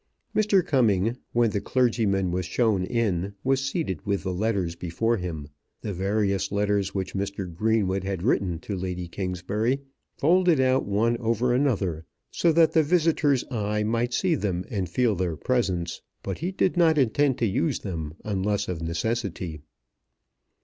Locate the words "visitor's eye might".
12.81-14.11